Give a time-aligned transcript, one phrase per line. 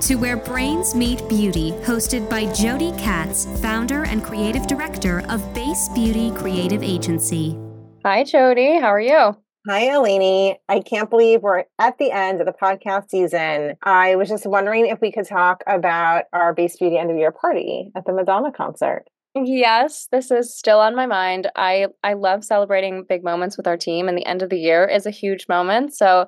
[0.00, 5.90] to Where Brains Meet Beauty, hosted by Jody Katz, founder and creative director of Base
[5.90, 7.58] Beauty Creative Agency.
[8.02, 8.78] Hi, Jody.
[8.80, 9.36] How are you?
[9.68, 10.56] Hi, Eleni.
[10.70, 13.76] I can't believe we're at the end of the podcast season.
[13.82, 17.30] I was just wondering if we could talk about our Base Beauty end of year
[17.30, 19.04] party at the Madonna concert.
[19.34, 21.48] Yes, this is still on my mind.
[21.54, 24.84] I I love celebrating big moments with our team and the end of the year
[24.86, 25.94] is a huge moment.
[25.94, 26.26] So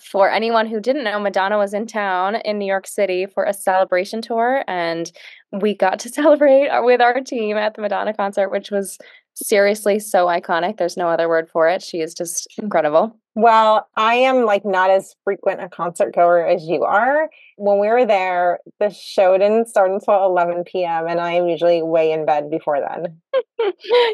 [0.00, 3.52] for anyone who didn't know, Madonna was in town in New York City for a
[3.52, 5.10] celebration tour and
[5.50, 8.98] we got to celebrate with our team at the Madonna concert, which was
[9.34, 10.76] seriously so iconic.
[10.76, 11.82] There's no other word for it.
[11.82, 12.64] She is just hmm.
[12.64, 13.16] incredible.
[13.34, 17.30] Well, I am like not as frequent a concert goer as you are.
[17.56, 21.06] When we were there, the show didn't start until 11 p.m.
[21.08, 23.22] and I am usually way in bed before then.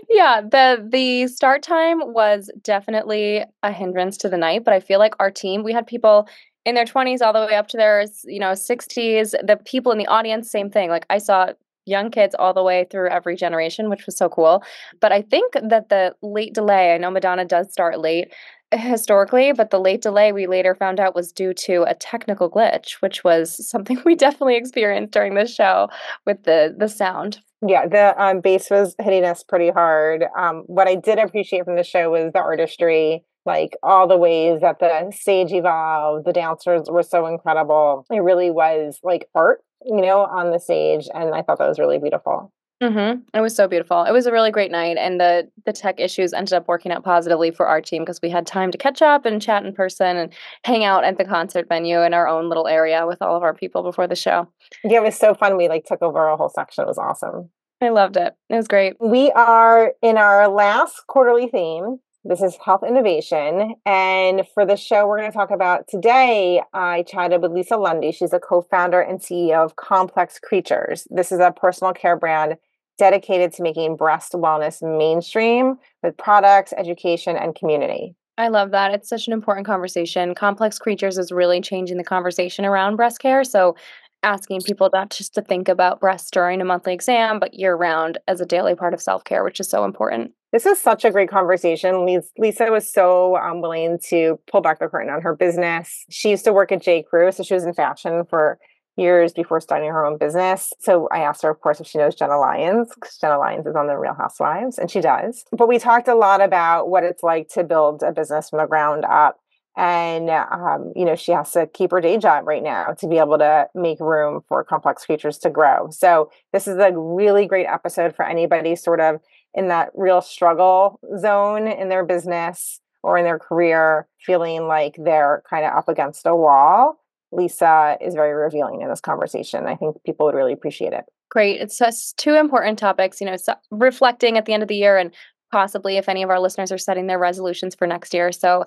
[0.09, 5.01] yeah, the the start time was definitely a hindrance to the night, but I feel
[5.01, 6.29] like our team, we had people
[6.65, 9.31] in their 20s all the way up to their, you know, 60s.
[9.45, 10.91] The people in the audience same thing.
[10.91, 11.53] Like I saw
[11.89, 14.63] young kids all the way through every generation, which was so cool.
[15.01, 18.33] But I think that the late delay, I know Madonna does start late
[18.75, 23.01] historically, but the late delay we later found out was due to a technical glitch,
[23.01, 25.89] which was something we definitely experienced during this show
[26.27, 27.41] with the the sound.
[27.67, 30.25] Yeah, the um, bass was hitting us pretty hard.
[30.39, 34.61] Um, what I did appreciate from the show was the artistry, like all the ways
[34.61, 36.25] that the stage evolved.
[36.25, 38.07] The dancers were so incredible.
[38.11, 41.09] It really was like art you know, on the stage.
[41.15, 42.53] And I thought that was really beautiful.
[42.83, 43.23] Mm-hmm.
[43.35, 44.05] It was so beautiful.
[44.05, 47.03] It was a really great night, and the the tech issues ended up working out
[47.03, 50.17] positively for our team because we had time to catch up and chat in person
[50.17, 50.33] and
[50.63, 53.53] hang out at the concert venue in our own little area with all of our
[53.53, 54.47] people before the show.
[54.85, 55.57] Yeah, it was so fun.
[55.57, 56.85] We like took over a whole section.
[56.85, 57.51] It was awesome.
[57.81, 58.35] I loved it.
[58.49, 58.95] It was great.
[59.01, 63.75] We are in our last quarterly theme, this is Health Innovation.
[63.87, 68.13] And for the show we're going to talk about today, I chatted with Lisa Lundy.
[68.13, 71.07] She's a co founder and CEO of Complex Creatures.
[71.11, 72.57] This is a personal care brand
[72.99, 78.15] dedicated to making breast wellness mainstream with products, education, and community.
[78.37, 78.93] I love that.
[78.93, 80.35] It's such an important conversation.
[80.35, 83.45] Complex Creatures is really changing the conversation around breast care.
[83.45, 83.77] So,
[84.25, 88.19] asking people not just to think about breasts during a monthly exam, but year round
[88.27, 90.33] as a daily part of self care, which is so important.
[90.53, 92.07] This is such a great conversation.
[92.39, 96.07] Lisa was so um, willing to pull back the curtain on her business.
[96.09, 97.03] She used to work at J.
[97.03, 98.59] Crew, so she was in fashion for
[98.97, 100.73] years before starting her own business.
[100.81, 103.77] So I asked her, of course, if she knows Jenna Lyons, because Jenna Lyons is
[103.77, 105.45] on the Real Housewives, and she does.
[105.53, 108.67] But we talked a lot about what it's like to build a business from the
[108.67, 109.39] ground up.
[109.77, 113.19] And, um, you know, she has to keep her day job right now to be
[113.19, 115.91] able to make room for complex creatures to grow.
[115.91, 119.21] So this is a really great episode for anybody sort of
[119.59, 125.43] in that real struggle zone in their business or in their career, feeling like they're
[125.51, 127.01] kind of up against a wall,
[127.33, 129.67] Lisa is very revealing in this conversation.
[129.67, 131.05] I think people would really appreciate it.
[131.29, 131.61] Great.
[131.61, 134.97] It's just two important topics, you know, so reflecting at the end of the year
[134.97, 135.13] and
[135.51, 138.31] possibly if any of our listeners are setting their resolutions for next year.
[138.31, 138.65] So,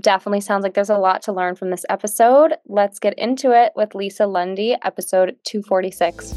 [0.00, 2.54] definitely sounds like there's a lot to learn from this episode.
[2.66, 6.34] Let's get into it with Lisa Lundy, episode 246.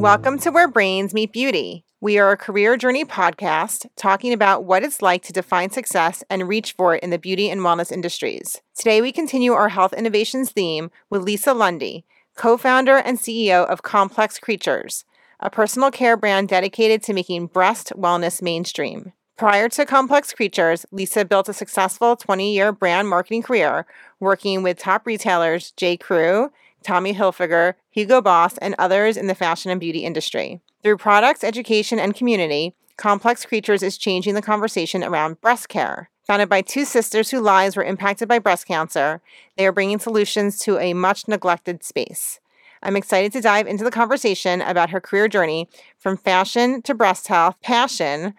[0.00, 1.84] Welcome to Where Brains Meet Beauty.
[2.00, 6.48] We are a career journey podcast talking about what it's like to define success and
[6.48, 8.62] reach for it in the beauty and wellness industries.
[8.74, 13.82] Today, we continue our health innovations theme with Lisa Lundy, co founder and CEO of
[13.82, 15.04] Complex Creatures,
[15.38, 19.12] a personal care brand dedicated to making breast wellness mainstream.
[19.36, 23.84] Prior to Complex Creatures, Lisa built a successful 20 year brand marketing career
[24.18, 25.98] working with top retailers J.
[25.98, 26.50] Crew,
[26.82, 30.60] Tommy Hilfiger, Hugo Boss, and others in the fashion and beauty industry.
[30.82, 36.10] Through products, education, and community, Complex Creatures is changing the conversation around breast care.
[36.26, 39.20] Founded by two sisters whose lives were impacted by breast cancer,
[39.56, 42.40] they are bringing solutions to a much neglected space.
[42.82, 45.68] I'm excited to dive into the conversation about her career journey
[45.98, 48.34] from fashion to breast health, passion,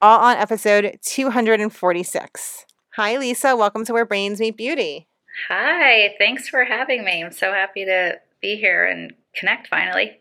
[0.00, 2.66] all on episode 246.
[2.96, 3.56] Hi, Lisa.
[3.56, 5.08] Welcome to Where Brains Meet Beauty.
[5.48, 7.22] Hi, thanks for having me.
[7.22, 10.18] I'm so happy to be here and connect finally.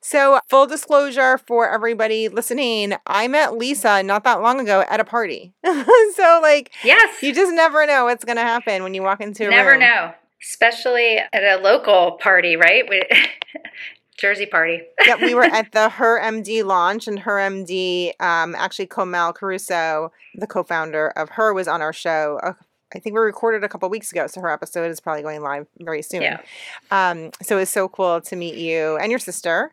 [0.00, 5.04] So, full disclosure for everybody listening, I met Lisa not that long ago at a
[5.04, 5.54] party.
[5.64, 9.46] so, like, yes, you just never know what's going to happen when you walk into
[9.46, 9.80] a never room.
[9.80, 12.84] know, especially at a local party, right?
[14.18, 14.80] Jersey party.
[15.06, 20.10] yeah, we were at the Her MD launch, and Her MD, um, actually, Komel Caruso,
[20.34, 22.56] the co founder of Her, was on our show a
[22.96, 25.66] I think we recorded a couple weeks ago, so her episode is probably going live
[25.78, 26.22] very soon.
[26.22, 26.40] Yeah.
[26.90, 29.72] Um, so it's so cool to meet you and your sister.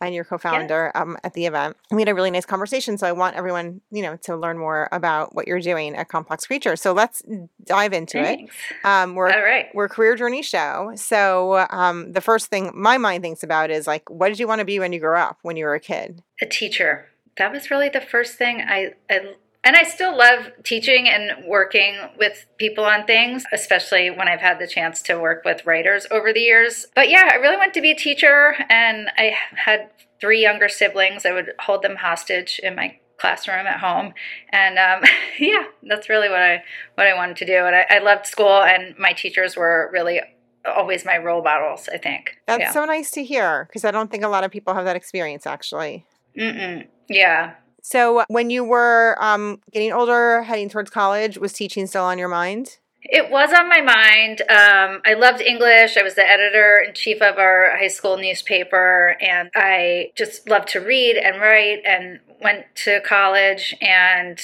[0.00, 1.76] and your co-founder um, at the event.
[1.90, 4.88] We had a really nice conversation, so I want everyone, you know, to learn more
[4.92, 6.76] about what you're doing at Complex Creature.
[6.76, 7.22] So let's
[7.64, 8.54] dive into Thanks.
[8.70, 8.86] it.
[8.86, 9.66] Um, we're All right.
[9.74, 10.92] we're a career journey show.
[10.94, 14.60] So um, the first thing my mind thinks about is like, what did you want
[14.60, 16.22] to be when you grew up, when you were a kid?
[16.40, 17.08] A teacher.
[17.36, 21.96] That was really the first thing I, I and I still love teaching and working
[22.18, 26.32] with people on things, especially when I've had the chance to work with writers over
[26.32, 26.86] the years.
[26.94, 29.90] But yeah, I really wanted to be a teacher, and I had
[30.20, 31.26] three younger siblings.
[31.26, 34.14] I would hold them hostage in my classroom at home,
[34.50, 35.08] and um,
[35.38, 36.62] yeah, that's really what I
[36.94, 37.64] what I wanted to do.
[37.66, 40.20] And I, I loved school, and my teachers were really
[40.64, 41.88] always my role models.
[41.92, 42.72] I think That's yeah.
[42.72, 45.46] so nice to hear because I don't think a lot of people have that experience
[45.46, 46.04] actually.
[46.36, 46.86] Mm-mm.
[47.08, 47.54] yeah.
[47.88, 52.28] So when you were um, getting older, heading towards college, was teaching still on your
[52.28, 52.76] mind?
[53.02, 54.42] It was on my mind.
[54.42, 55.96] Um, I loved English.
[55.96, 60.68] I was the editor in chief of our high school newspaper, and I just loved
[60.68, 61.80] to read and write.
[61.86, 64.38] And went to college and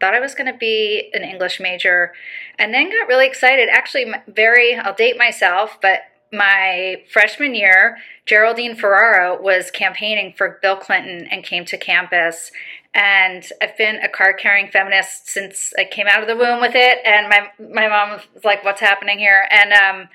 [0.00, 2.14] thought I was going to be an English major,
[2.58, 3.68] and then got really excited.
[3.70, 4.74] Actually, very.
[4.74, 6.00] I'll date myself, but
[6.32, 12.52] my freshman year, Geraldine Ferraro was campaigning for Bill Clinton and came to campus.
[12.94, 16.74] And I've been a card carrying feminist since I came out of the womb with
[16.74, 16.98] it.
[17.04, 20.08] And my my mom was like, "What's happening here?" And um,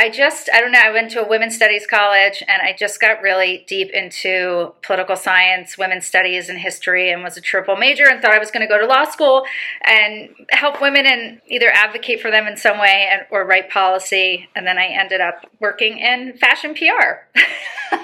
[0.00, 3.00] I just, I don't know, I went to a women's studies college and I just
[3.00, 8.08] got really deep into political science, women's studies, and history, and was a triple major
[8.08, 9.44] and thought I was going to go to law school
[9.84, 14.48] and help women and either advocate for them in some way and, or write policy.
[14.54, 17.26] And then I ended up working in fashion PR,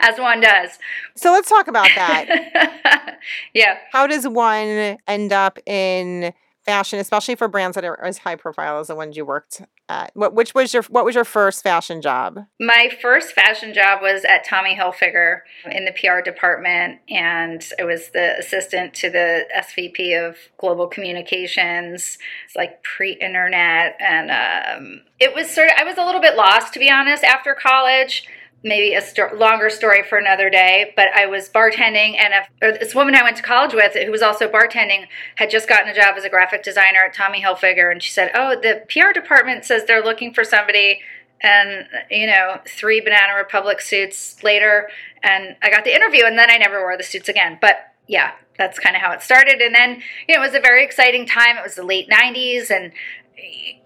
[0.00, 0.78] as one does.
[1.16, 3.18] So let's talk about that.
[3.52, 3.78] yeah.
[3.90, 6.32] How does one end up in
[6.64, 10.10] fashion, especially for brands that are as high profile as the ones you worked at?
[10.14, 12.40] What which was your what was your first fashion job?
[12.60, 18.10] My first fashion job was at Tommy Hilfiger in the PR department, and I was
[18.10, 22.18] the assistant to the SVP of Global Communications.
[22.44, 25.74] It's like pre-internet, and um, it was sort of.
[25.78, 28.26] I was a little bit lost, to be honest, after college.
[28.64, 32.32] Maybe a sto- longer story for another day, but I was bartending, and
[32.62, 35.06] a, this woman I went to college with, who was also bartending,
[35.36, 38.30] had just gotten a job as a graphic designer at Tommy Hilfiger, and she said,
[38.34, 41.00] "Oh, the PR department says they're looking for somebody."
[41.42, 44.88] and you know three banana republic suits later.
[45.22, 47.58] And i got the interview and then i never wore the suits again.
[47.60, 49.60] But yeah that's kind of how it started.
[49.60, 51.56] And then you know it was a very exciting time.
[51.56, 52.92] It was the late 90s and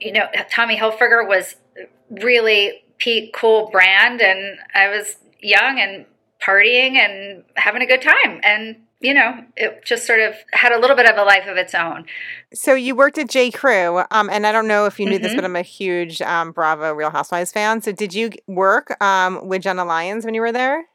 [0.01, 1.57] you know tommy hilfiger was
[2.11, 6.05] really peak cool brand and i was young and
[6.43, 10.79] partying and having a good time and you know, it just sort of had a
[10.81, 12.07] little bit of a life of its own.
[12.55, 13.51] So you worked at J.
[13.51, 15.37] Crew, um, and I don't know if you knew this, Mhm.
[15.37, 17.83] but I'm a huge um, Bravo Real Housewives fan.
[17.83, 20.87] So did you work um, with Jenna Lyons when you were there?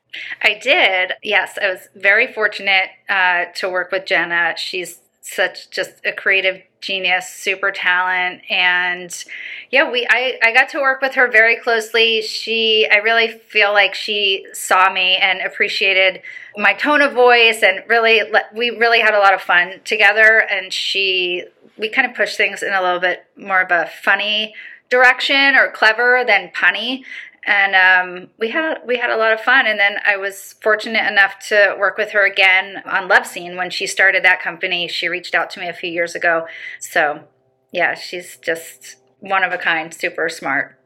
[0.42, 1.14] I did.
[1.22, 4.56] Yes, I was very fortunate uh, to work with Jenna.
[4.58, 9.24] She's such just a creative genius, super talent, and
[9.70, 12.22] yeah, we I, I got to work with her very closely.
[12.22, 16.22] She I really feel like she saw me and appreciated
[16.58, 18.22] my tone of voice, and really
[18.54, 20.46] we really had a lot of fun together.
[20.50, 21.46] And she
[21.78, 24.54] we kind of pushed things in a little bit more of a funny
[24.90, 27.04] direction or clever than punny
[27.44, 29.66] and um, we had we had a lot of fun.
[29.66, 33.88] And then I was fortunate enough to work with her again on LoveSeen when she
[33.88, 34.88] started that company.
[34.88, 36.46] She reached out to me a few years ago.
[36.80, 37.24] So
[37.72, 40.80] yeah, she's just one of a kind, super smart,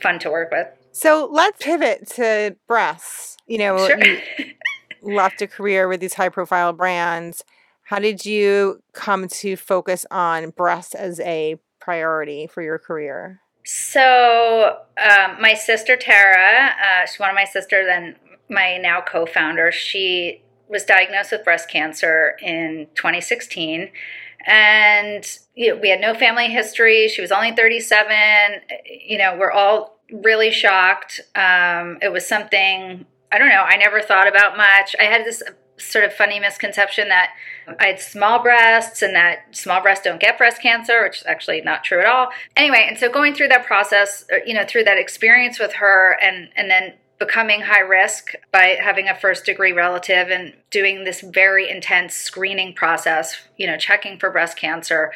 [0.00, 0.68] fun to work with.
[0.92, 3.36] So let's pivot to breasts.
[3.46, 3.98] You know, Sure.
[4.04, 4.20] you
[5.02, 7.42] left a career with these high profile brands.
[7.84, 13.40] How did you come to focus on breasts as a priority for your career?
[13.70, 18.16] So um, my sister Tara, uh, she's one of my sisters and
[18.48, 19.72] my now co-founder.
[19.72, 23.90] She was diagnosed with breast cancer in 2016,
[24.46, 27.08] and you know, we had no family history.
[27.08, 28.62] She was only 37.
[29.06, 31.20] You know, we're all really shocked.
[31.34, 33.64] Um, it was something I don't know.
[33.66, 34.96] I never thought about much.
[34.98, 35.42] I had this
[35.78, 37.30] sort of funny misconception that
[37.78, 41.60] I had small breasts and that small breasts don't get breast cancer, which is actually
[41.60, 42.28] not true at all.
[42.56, 46.18] Anyway, and so going through that process, uh, you know, through that experience with her
[46.22, 51.20] and and then becoming high risk by having a first degree relative and doing this
[51.20, 55.12] very intense screening process, you know, checking for breast cancer.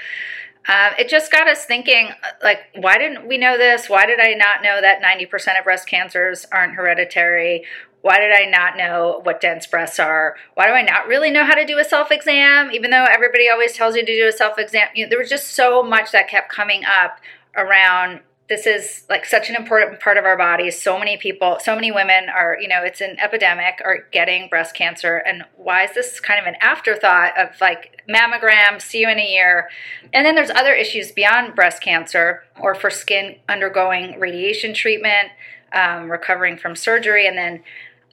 [0.69, 3.89] Um, it just got us thinking, uh, like, why didn't we know this?
[3.89, 7.65] Why did I not know that 90% of breast cancers aren't hereditary?
[8.03, 10.37] Why did I not know what dense breasts are?
[10.55, 13.49] Why do I not really know how to do a self exam, even though everybody
[13.49, 14.89] always tells you to do a self exam?
[14.95, 17.21] You know, there was just so much that kept coming up
[17.57, 18.21] around
[18.53, 20.81] this is like such an important part of our bodies.
[20.81, 24.75] So many people, so many women are, you know, it's an epidemic, are getting breast
[24.75, 25.17] cancer.
[25.17, 29.27] And why is this kind of an afterthought of like mammogram, see you in a
[29.27, 29.71] year?
[30.13, 35.29] And then there's other issues beyond breast cancer or for skin undergoing radiation treatment,
[35.73, 37.27] um, recovering from surgery.
[37.27, 37.63] And then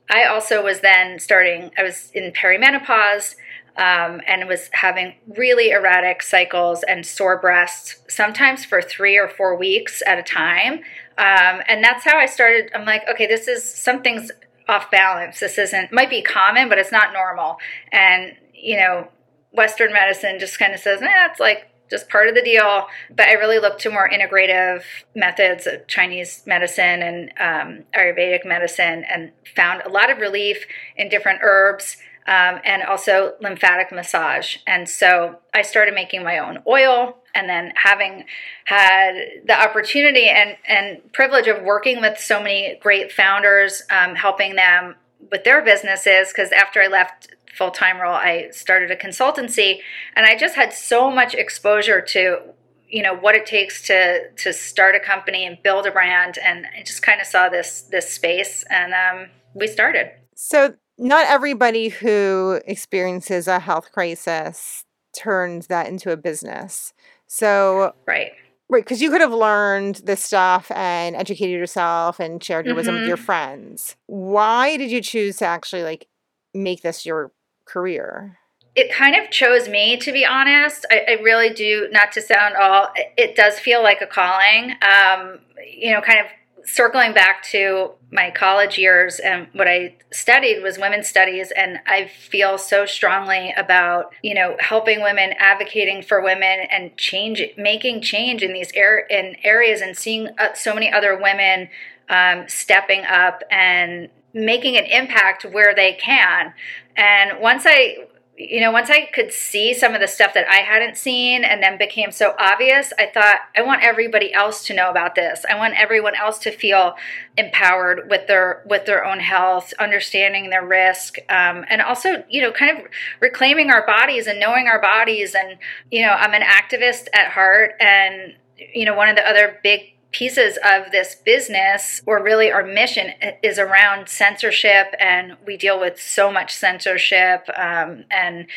[0.10, 3.36] I also was then starting, I was in perimenopause
[3.78, 9.56] um, and was having really erratic cycles and sore breasts, sometimes for three or four
[9.56, 10.80] weeks at a time.
[11.18, 12.72] Um, and that's how I started.
[12.74, 14.32] I'm like, okay, this is something's
[14.68, 15.40] off balance.
[15.40, 17.58] This isn't, might be common, but it's not normal.
[17.92, 19.08] And, you know,
[19.52, 22.88] Western medicine just kind of says, eh, like just part of the deal.
[23.10, 24.84] But I really looked to more integrative
[25.16, 30.66] methods of Chinese medicine and um, Ayurvedic medicine and found a lot of relief
[30.96, 31.98] in different herbs
[32.30, 34.58] um, and also lymphatic massage.
[34.68, 38.26] And so I started making my own oil and then having
[38.66, 39.14] had
[39.46, 44.96] the opportunity and, and privilege of working with so many great founders, um, helping them
[45.32, 46.28] with their businesses.
[46.32, 49.80] Because after I left full time role, I started a consultancy,
[50.16, 52.40] and I just had so much exposure to
[52.88, 56.66] you know what it takes to to start a company and build a brand and
[56.76, 61.88] i just kind of saw this this space and um, we started so not everybody
[61.90, 66.94] who experiences a health crisis turns that into a business.
[67.28, 68.32] So, right.
[68.72, 72.78] Right, because you could have learned this stuff and educated yourself and shared your mm-hmm.
[72.78, 73.96] wisdom with your friends.
[74.06, 76.08] Why did you choose to actually like
[76.54, 77.32] make this your
[77.72, 78.38] career?
[78.76, 80.86] It kind of chose me, to be honest.
[80.92, 84.76] I, I really do, not to sound all, it does feel like a calling.
[84.82, 86.26] Um, you know, kind of
[86.70, 92.08] circling back to my college years and what I studied was women's studies and I
[92.08, 98.44] feel so strongly about, you know, helping women, advocating for women and change making change
[98.44, 101.70] in these air in areas and seeing uh, so many other women
[102.10, 106.54] um, stepping up and making an impact where they can.
[107.00, 108.10] And once I
[108.42, 111.62] you know, once I could see some of the stuff that I hadn't seen and
[111.62, 115.44] then became so obvious, I thought, I want everybody else to know about this.
[115.50, 116.96] I want everyone else to feel
[117.36, 122.54] empowered with their with their own health, understanding their risk, um, and also, you know,
[122.54, 122.86] kind of
[123.20, 125.36] reclaiming our bodies and knowing our bodies.
[125.36, 125.58] And
[125.92, 128.36] you know, I'm an activist at heart, and
[128.74, 133.12] you know, one of the other big pieces of this business, or really our mission,
[133.44, 137.48] is around censorship, and we deal with so much censorship.
[137.56, 138.48] Um, and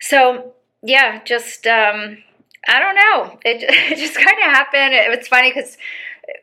[0.00, 0.52] so,
[0.82, 2.18] yeah, just um,
[2.68, 3.38] I don't know.
[3.44, 3.62] It,
[3.92, 4.94] it just kind of happened.
[4.94, 5.76] It was funny because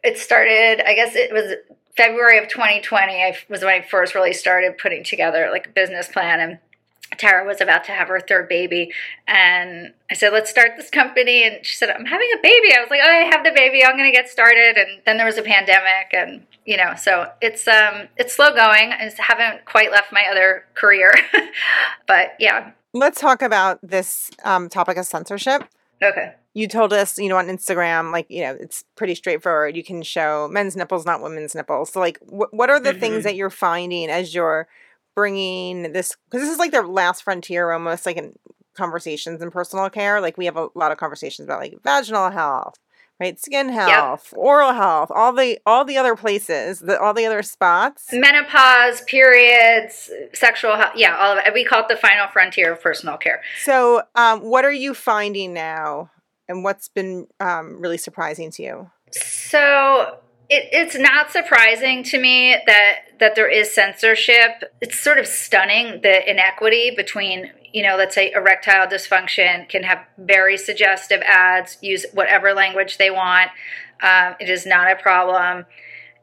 [0.04, 0.82] it started.
[0.88, 1.54] I guess it was
[1.96, 3.14] February of 2020.
[3.14, 6.60] I was when I first really started putting together like a business plan and
[7.18, 8.92] Tara was about to have her third baby,
[9.28, 12.82] and I said, "Let's start this company." And she said, "I'm having a baby." I
[12.82, 13.84] was like, "Oh, I have the baby.
[13.84, 17.32] I'm going to get started." And then there was a pandemic, and you know, so
[17.42, 18.92] it's um it's slow going.
[18.92, 21.14] I just haven't quite left my other career,
[22.08, 22.72] but yeah.
[22.94, 25.64] Let's talk about this um, topic of censorship.
[26.02, 26.34] Okay.
[26.54, 29.76] You told us, you know, on Instagram, like, you know, it's pretty straightforward.
[29.76, 31.92] You can show men's nipples, not women's nipples.
[31.92, 33.00] So, like, wh- what are the mm-hmm.
[33.00, 34.68] things that you're finding as you're
[35.18, 38.34] bringing this because this is like their last frontier almost like in
[38.76, 42.76] conversations in personal care like we have a lot of conversations about like vaginal health
[43.20, 44.38] right skin health yep.
[44.38, 48.10] oral health all the all the other places the all the other spots.
[48.14, 52.80] Menopause periods sexual health yeah all of it we call it the final frontier of
[52.80, 53.42] personal care.
[53.64, 56.12] So um, what are you finding now
[56.48, 58.92] and what's been um, really surprising to you?
[59.12, 60.20] So
[60.50, 64.64] it, it's not surprising to me that that there is censorship.
[64.82, 70.06] It's sort of stunning the inequity between, you know, let's say erectile dysfunction can have
[70.18, 73.50] very suggestive ads, use whatever language they want.
[74.02, 75.66] Um, it is not a problem,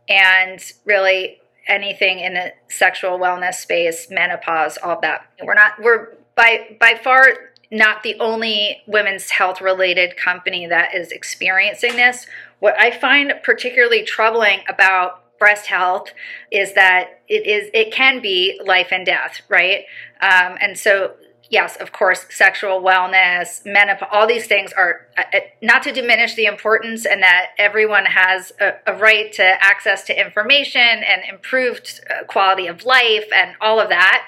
[0.08, 5.26] and really anything in the sexual wellness space, menopause, all that.
[5.42, 5.72] We're not.
[5.82, 7.26] We're by by far
[7.70, 12.26] not the only women's health related company that is experiencing this.
[12.64, 16.08] What I find particularly troubling about breast health
[16.50, 19.84] is that it is it can be life and death, right?
[20.22, 21.12] Um, and so
[21.50, 26.36] yes, of course, sexual wellness, menopause, all these things are uh, uh, not to diminish
[26.36, 32.00] the importance and that everyone has a, a right to access to information and improved
[32.08, 34.26] uh, quality of life and all of that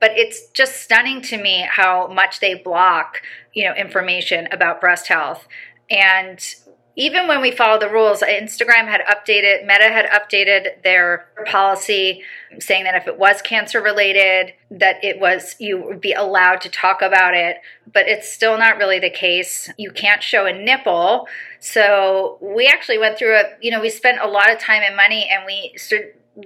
[0.00, 3.22] but it's just stunning to me how much they block
[3.54, 5.48] you know information about breast health
[5.88, 6.56] and
[6.96, 12.22] even when we follow the rules, uh, Instagram had updated, Meta had updated their policy
[12.58, 16.68] saying that if it was cancer related, that it was, you would be allowed to
[16.68, 17.58] talk about it,
[17.92, 19.70] but it's still not really the case.
[19.78, 21.28] You can't show a nipple.
[21.60, 24.96] So we actually went through a, you know, we spent a lot of time and
[24.96, 25.76] money and we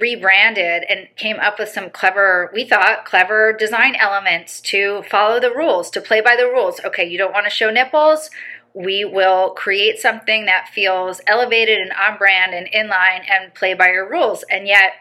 [0.01, 5.51] rebranded and came up with some clever, we thought, clever design elements to follow the
[5.51, 6.81] rules, to play by the rules.
[6.85, 8.31] Okay, you don't want to show nipples
[8.75, 13.73] we will create something that feels elevated and on brand and in line and play
[13.73, 14.45] by your rules.
[14.51, 14.93] And yet,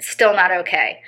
[0.00, 1.00] still not okay.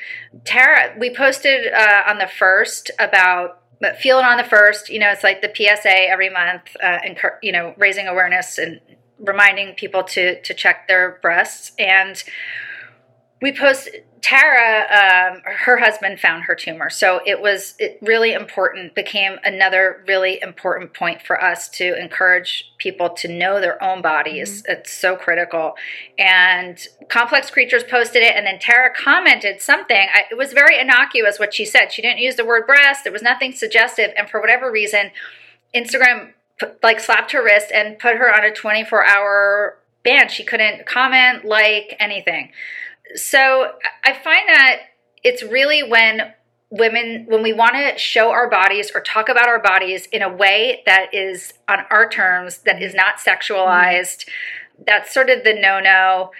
[0.44, 4.88] Tara, we posted uh, on the first about but feel it on the first.
[4.88, 8.80] You know, it's like the PSA every month, uh, and you know, raising awareness and
[9.18, 11.72] reminding people to to check their breasts.
[11.78, 12.22] And
[13.42, 13.90] we post
[14.22, 16.90] Tara, um, her husband found her tumor.
[16.90, 22.72] So it was it really important, became another really important point for us to encourage
[22.78, 24.62] people to know their own bodies.
[24.62, 24.72] Mm-hmm.
[24.72, 25.74] It's so critical.
[26.18, 30.08] And Complex Creatures posted it, and then Tara commented something.
[30.12, 31.92] I, it was very innocuous what she said.
[31.92, 34.12] She didn't use the word breast, there was nothing suggestive.
[34.16, 35.10] And for whatever reason,
[35.74, 40.28] Instagram put, like slapped her wrist and put her on a 24 hour ban.
[40.28, 42.50] She couldn't comment, like anything
[43.14, 43.72] so
[44.04, 44.80] I find that
[45.22, 46.32] it's really when
[46.70, 50.28] women when we want to show our bodies or talk about our bodies in a
[50.28, 54.82] way that is on our terms that is not sexualized mm-hmm.
[54.86, 56.32] that's sort of the no-no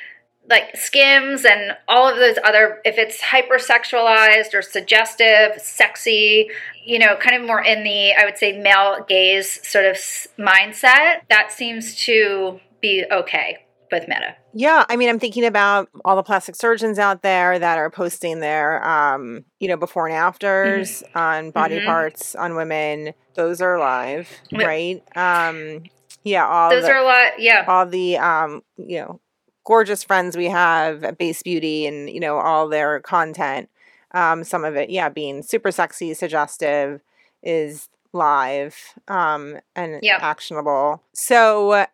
[0.49, 6.49] like skims and all of those other if it's hypersexualized or suggestive sexy
[6.85, 9.97] you know kind of more in the i would say male gaze sort of
[10.39, 13.59] mindset that seems to be okay
[13.91, 14.37] with Meta.
[14.53, 18.41] Yeah, I mean, I'm thinking about all the plastic surgeons out there that are posting
[18.41, 21.19] their, um, you know, before and afters mm-hmm.
[21.19, 21.87] on body mm-hmm.
[21.87, 23.13] parts on women.
[23.35, 25.03] Those are live, right?
[25.17, 25.85] Um,
[26.25, 27.39] yeah, all those the, are a lot.
[27.39, 29.21] Yeah, all the, um, you know,
[29.65, 33.69] gorgeous friends we have at Base Beauty, and you know, all their content.
[34.13, 37.03] Um, some of it, yeah, being super sexy, suggestive,
[37.43, 38.75] is live
[39.09, 40.23] um, and yep.
[40.23, 41.03] actionable.
[41.13, 41.87] So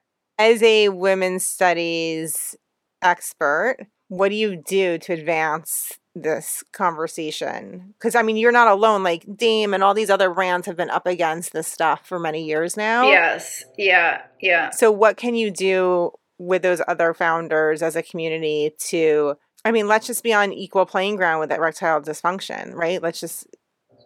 [0.42, 2.56] as a women's studies
[3.00, 3.76] expert,
[4.08, 7.94] what do you do to advance this conversation?
[7.98, 9.04] Because I mean, you're not alone.
[9.04, 12.44] Like Dame and all these other brands have been up against this stuff for many
[12.44, 13.08] years now.
[13.08, 13.64] Yes.
[13.78, 14.22] Yeah.
[14.40, 14.70] Yeah.
[14.70, 19.36] So, what can you do with those other founders as a community to?
[19.64, 23.00] I mean, let's just be on equal playing ground with erectile dysfunction, right?
[23.00, 23.46] Let's just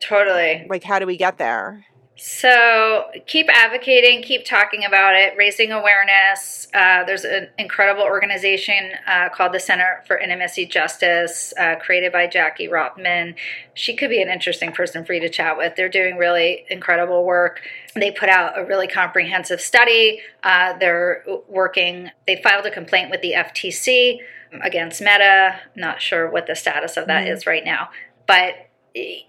[0.02, 1.86] totally like, how do we get there?
[2.18, 6.66] So keep advocating, keep talking about it, raising awareness.
[6.72, 12.26] Uh, there's an incredible organization uh, called the Center for Intimacy Justice, uh, created by
[12.26, 13.34] Jackie Rothman.
[13.74, 15.76] She could be an interesting person for you to chat with.
[15.76, 17.60] They're doing really incredible work.
[17.94, 20.20] They put out a really comprehensive study.
[20.42, 24.20] Uh, they're working, they filed a complaint with the FTC
[24.62, 25.60] against Meta.
[25.74, 27.34] Not sure what the status of that mm-hmm.
[27.34, 27.90] is right now.
[28.26, 28.65] But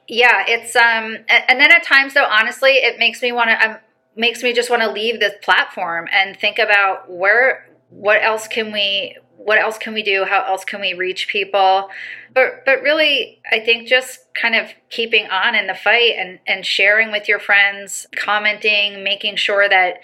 [0.08, 3.78] yeah, it's um, and then at times though, honestly, it makes me want to, um,
[4.16, 8.72] makes me just want to leave this platform and think about where, what else can
[8.72, 10.24] we, what else can we do?
[10.24, 11.90] How else can we reach people?
[12.34, 16.66] But but really, I think just kind of keeping on in the fight and and
[16.66, 19.96] sharing with your friends, commenting, making sure that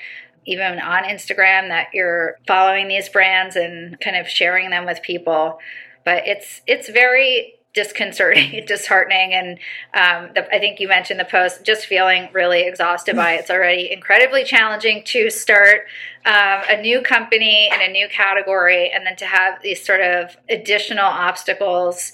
[0.46, 5.60] even on Instagram that you're following these brands and kind of sharing them with people.
[6.04, 9.60] But it's it's very disconcerting, disheartening, and
[9.94, 11.64] um, the, I think you mentioned the post.
[11.64, 13.42] Just feeling really exhausted by it.
[13.42, 15.88] It's already incredibly challenging to start
[16.26, 20.38] um, a new company in a new category, and then to have these sort of
[20.50, 22.12] additional obstacles.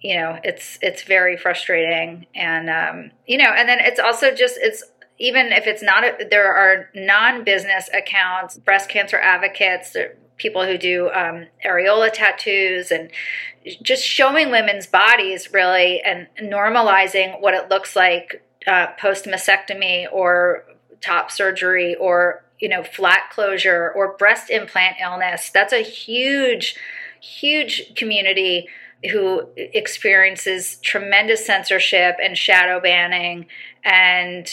[0.00, 4.58] You know, it's it's very frustrating, and um, you know, and then it's also just
[4.60, 4.82] it's
[5.18, 9.96] even if it's not a, there are non-business accounts breast cancer advocates
[10.36, 13.10] people who do um, areola tattoos and
[13.82, 20.64] just showing women's bodies really and normalizing what it looks like uh, post mastectomy or
[21.00, 25.50] top surgery or you know flat closure or breast implant illness.
[25.50, 26.76] That's a huge
[27.20, 28.68] huge community
[29.10, 33.46] who experiences tremendous censorship and shadow banning
[33.84, 34.48] and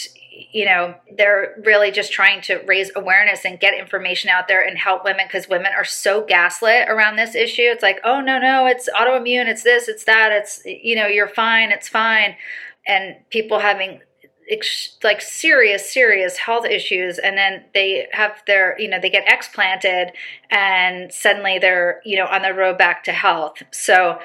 [0.52, 4.76] you know, they're really just trying to raise awareness and get information out there and
[4.78, 7.62] help women because women are so gaslit around this issue.
[7.62, 11.28] It's like, oh, no, no, it's autoimmune, it's this, it's that, it's, you know, you're
[11.28, 12.36] fine, it's fine.
[12.86, 14.00] And people having
[15.02, 20.08] like serious serious health issues and then they have their you know they get explanted
[20.50, 24.18] and suddenly they're you know on the road back to health so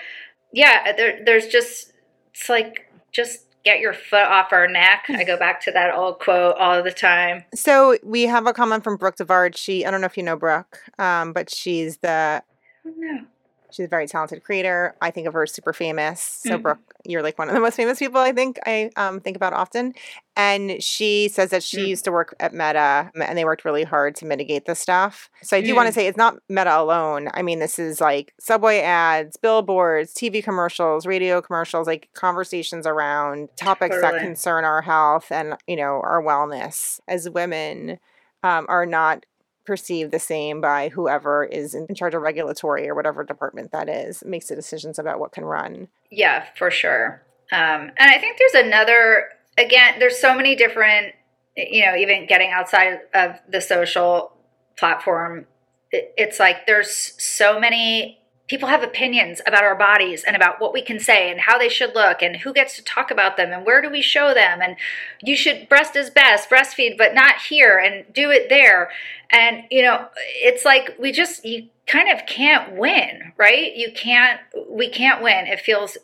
[0.52, 1.94] yeah there, there's just
[2.34, 5.06] it's like just get your foot off our neck.
[5.10, 7.44] I go back to that old quote all the time.
[7.54, 9.58] So we have a comment from Brooke Devard.
[9.58, 12.42] She, I don't know if you know Brooke, um, but she's the
[12.86, 13.26] No.
[13.72, 14.96] She's a very talented creator.
[15.02, 16.22] I think of her as super famous.
[16.22, 16.62] So, Mhm.
[16.62, 19.54] Brooke, you're like one of the most famous people I think I um, think about
[19.54, 19.94] often.
[20.36, 21.88] And she says that she Mm.
[21.88, 25.30] used to work at Meta and they worked really hard to mitigate this stuff.
[25.42, 25.96] So, I do want to Mm.
[25.96, 27.30] say it's not Meta alone.
[27.34, 33.50] I mean, this is like subway ads, billboards, TV commercials, radio commercials, like conversations around
[33.58, 38.00] topics that concern our health and, you know, our wellness as women
[38.44, 39.26] um, are not
[39.68, 44.24] perceived the same by whoever is in charge of regulatory or whatever department that is
[44.26, 47.22] makes the decisions about what can run Yeah, for sure.
[47.52, 49.26] Um, and I think there's another,
[49.58, 51.14] again, there's so many different,
[51.56, 54.32] you know, even getting outside of the social
[54.78, 55.46] platform,
[55.92, 60.74] it, it's like there's so many people have opinions about our bodies and about what
[60.74, 63.52] we can say and how they should look and who gets to talk about them
[63.52, 64.76] and where do we show them and
[65.22, 68.90] you should breast is best breastfeed but not here and do it there.
[69.30, 73.76] And you know it's like we just you kind of can't win right?
[73.76, 75.48] You can't we can't win.
[75.48, 75.98] It feels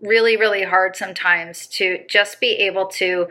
[0.00, 3.28] really really hard sometimes to just be able to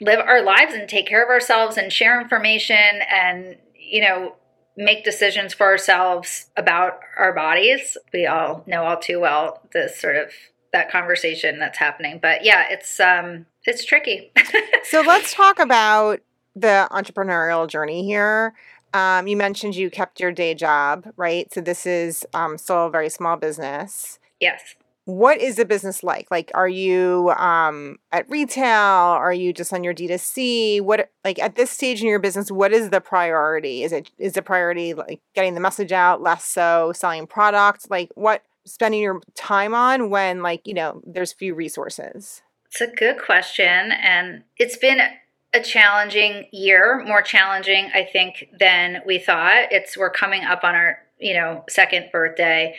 [0.00, 4.34] live our lives and take care of ourselves and share information and you know
[4.76, 7.96] make decisions for ourselves about our bodies.
[8.12, 10.30] We all know all too well the sort of
[10.72, 12.18] that conversation that's happening.
[12.20, 14.32] But yeah, it's um it's tricky.
[14.84, 16.20] so let's talk about
[16.56, 18.54] the entrepreneurial journey here
[18.94, 22.90] um, you mentioned you kept your day job right so this is um, still a
[22.90, 24.76] very small business yes.
[25.06, 26.28] What is the business like?
[26.30, 28.64] Like are you um, at retail?
[28.64, 32.72] Are you just on your d2c what like at this stage in your business what
[32.72, 33.82] is the priority?
[33.82, 37.86] Is it is the priority like getting the message out less so selling products?
[37.90, 42.42] Like what spending your time on when like you know there's few resources?
[42.66, 45.00] It's a good question and it's been
[45.52, 49.68] a challenging year, more challenging I think than we thought.
[49.70, 52.74] It's we're coming up on our, you know, second birthday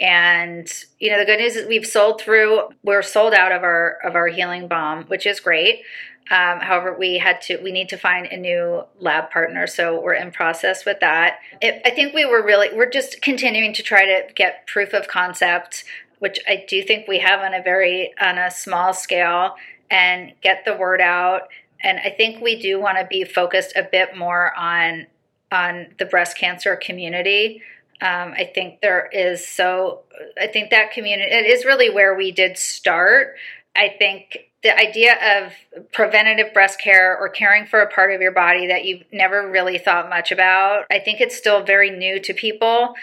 [0.00, 3.98] and you know the good news is we've sold through we're sold out of our
[4.02, 5.82] of our healing balm which is great.
[6.30, 10.14] Um, however we had to we need to find a new lab partner so we're
[10.14, 11.38] in process with that.
[11.60, 15.06] It, i think we were really we're just continuing to try to get proof of
[15.06, 15.84] concept
[16.18, 19.54] which i do think we have on a very on a small scale
[19.90, 21.48] and get the word out.
[21.82, 25.06] And i think we do want to be focused a bit more on
[25.52, 27.60] on the breast cancer community
[28.00, 30.00] um, I think there is so,
[30.40, 33.36] I think that community, it is really where we did start.
[33.76, 35.52] I think the idea of
[35.92, 39.78] preventative breast care or caring for a part of your body that you've never really
[39.78, 42.94] thought much about, I think it's still very new to people.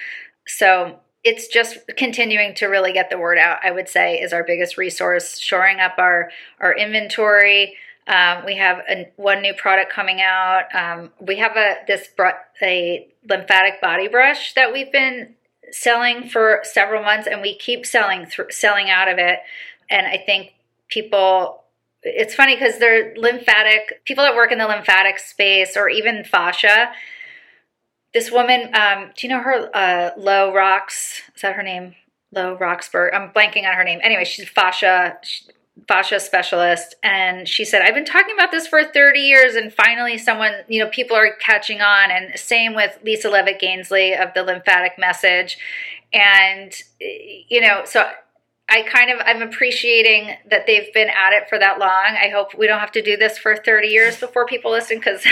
[0.45, 4.43] So it's just continuing to really get the word out, I would say, is our
[4.43, 6.29] biggest resource, shoring up our,
[6.59, 7.75] our inventory.
[8.07, 10.63] Um, we have a, one new product coming out.
[10.73, 12.07] Um, we have a this
[12.61, 15.35] a lymphatic body brush that we've been
[15.71, 19.39] selling for several months, and we keep selling selling out of it.
[19.89, 20.53] And I think
[20.89, 21.63] people.
[22.03, 26.91] It's funny because they're lymphatic people that work in the lymphatic space, or even fascia.
[28.13, 29.69] This woman, um, do you know her?
[29.75, 31.95] Uh, Low Rocks is that her name?
[32.31, 33.13] Low Roxburgh.
[33.13, 33.99] I'm blanking on her name.
[34.01, 35.17] Anyway, she's fascia.
[35.23, 35.45] She,
[35.87, 40.17] fascia specialist and she said i've been talking about this for 30 years and finally
[40.17, 42.11] someone you know people are catching on.
[42.11, 45.53] And same with lisa levitt gainsley of the lymphatic method.
[46.13, 48.09] And you know so
[48.69, 52.17] i kind of i'm appreciating that they've been at it for that long.
[52.21, 55.25] I hope we don't have to do this for 30 years before people listen because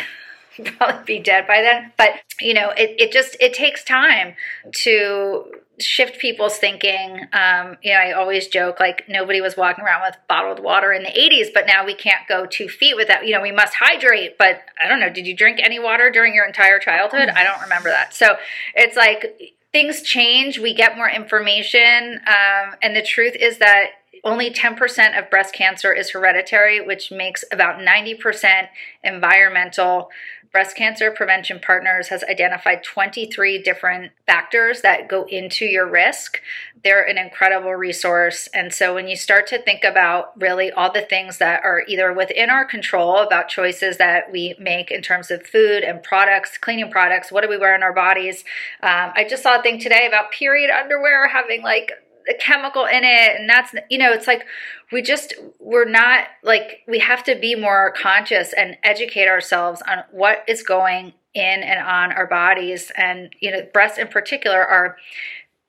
[0.77, 1.91] probably be dead by then.
[1.97, 4.35] But you know it, it just it takes time
[4.83, 5.45] to
[5.79, 7.27] shift people's thinking.
[7.33, 11.03] Um, you know, I always joke like nobody was walking around with bottled water in
[11.03, 14.37] the 80s, but now we can't go two feet without, you know, we must hydrate.
[14.37, 17.29] But I don't know, did you drink any water during your entire childhood?
[17.29, 18.13] I don't remember that.
[18.13, 18.37] So
[18.73, 22.21] it's like things change, we get more information.
[22.25, 23.87] Um, and the truth is that
[24.23, 28.69] only 10% of breast cancer is hereditary, which makes about 90%
[29.03, 30.09] environmental.
[30.55, 36.41] Breast Cancer Prevention Partners has identified 23 different factors that go into your risk.
[36.81, 38.47] They're an incredible resource.
[38.53, 42.13] And so when you start to think about really all the things that are either
[42.13, 46.89] within our control about choices that we make in terms of food and products, cleaning
[46.89, 48.45] products, what do we wear in our bodies?
[48.81, 51.91] Um, I just saw a thing today about period underwear having like
[52.29, 54.45] a chemical in it and that's you know it's like
[54.91, 60.03] we just we're not like we have to be more conscious and educate ourselves on
[60.11, 62.91] what is going in and on our bodies.
[62.95, 64.97] And you know breasts in particular are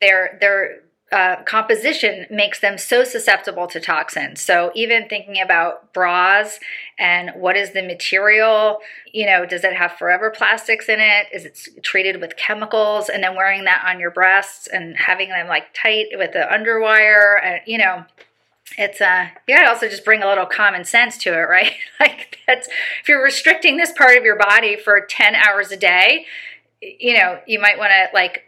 [0.00, 4.40] they're they're uh, composition makes them so susceptible to toxins.
[4.40, 6.58] So even thinking about bras
[6.98, 8.78] and what is the material,
[9.12, 11.26] you know, does it have forever plastics in it?
[11.32, 13.08] Is it treated with chemicals?
[13.08, 17.40] And then wearing that on your breasts and having them like tight with the underwire,
[17.40, 18.04] and you know,
[18.76, 21.72] it's uh you gotta also just bring a little common sense to it, right?
[22.00, 22.66] like that's
[23.00, 26.26] if you're restricting this part of your body for 10 hours a day,
[26.82, 28.42] you know, you might want to like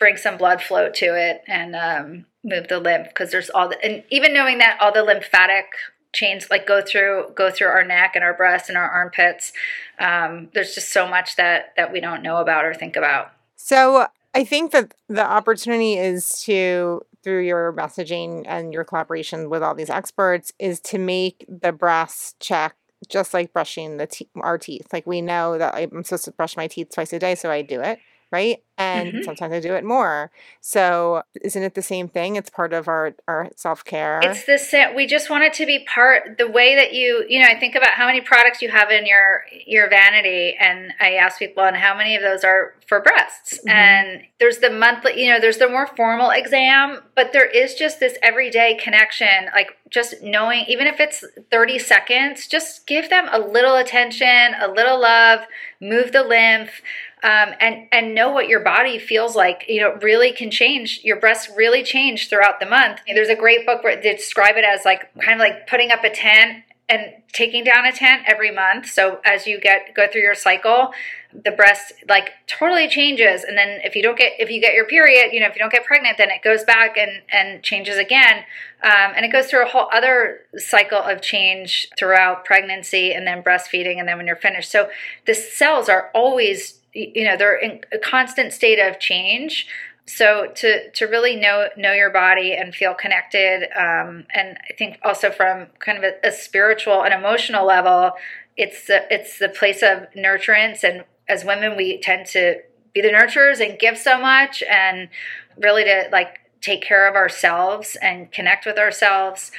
[0.00, 3.84] bring some blood flow to it and um, move the lymph because there's all the
[3.84, 5.66] and even knowing that all the lymphatic
[6.12, 9.52] chains like go through go through our neck and our breasts and our armpits
[10.00, 14.06] um, there's just so much that that we don't know about or think about so
[14.34, 19.74] i think that the opportunity is to through your messaging and your collaboration with all
[19.74, 22.74] these experts is to make the breast check
[23.08, 24.86] just like brushing the te- our teeth.
[24.92, 27.60] Like we know that I'm supposed to brush my teeth twice a day, so I
[27.62, 27.98] do it
[28.30, 28.62] right?
[28.78, 29.22] And mm-hmm.
[29.22, 30.30] sometimes I do it more.
[30.60, 32.36] So isn't it the same thing?
[32.36, 34.20] It's part of our our self care.
[34.22, 34.94] It's the same.
[34.94, 36.38] We just want it to be part.
[36.38, 39.04] The way that you you know, I think about how many products you have in
[39.04, 43.58] your your vanity, and I ask people, and how many of those are for breasts?
[43.58, 43.68] Mm-hmm.
[43.68, 48.00] And there's the monthly, you know, there's the more formal exam, but there is just
[48.00, 53.38] this everyday connection, like just knowing, even if it's 30 seconds, just give them a
[53.38, 55.40] little attention, a little love,
[55.80, 56.80] move the lymph
[57.22, 59.64] um, and and know what your body feels like.
[59.68, 61.00] You know, really can change.
[61.02, 63.00] Your breasts really change throughout the month.
[63.06, 66.04] There's a great book where they describe it as like kind of like putting up
[66.04, 68.90] a tent and taking down a tent every month.
[68.90, 70.92] So as you get go through your cycle,
[71.32, 73.44] the breast like totally changes.
[73.44, 75.60] And then if you don't get if you get your period, you know, if you
[75.60, 78.44] don't get pregnant, then it goes back and and changes again.
[78.82, 83.42] Um, and it goes through a whole other cycle of change throughout pregnancy and then
[83.42, 84.70] breastfeeding and then when you're finished.
[84.70, 84.90] So
[85.26, 89.66] the cells are always you know they're in a constant state of change.
[90.06, 94.98] So to to really know know your body and feel connected um, and i think
[95.04, 98.14] also from kind of a, a, spiritual and emotional level
[98.60, 100.84] it's the it's the place of nurturance.
[100.84, 102.56] And as women we tend to
[102.92, 105.08] be the nurturers and give so much and
[105.56, 109.50] really to like take care of ourselves and connect with ourselves